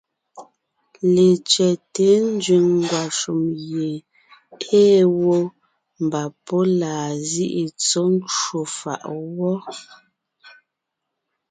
Letsẅɛ́te 1.13 2.07
nzẅìŋ 2.35 2.65
ngwàshùm 2.81 3.41
gie 3.67 3.89
ée 4.81 5.01
wó, 5.19 5.35
mbà 6.05 6.21
pɔ́ 6.45 6.61
laa 6.79 7.09
zíʼi 7.29 7.63
tsɔ̌ 7.81 8.05
ncwò 8.15 8.59
fàʼ 8.77 9.03
wɔ́. 9.37 9.55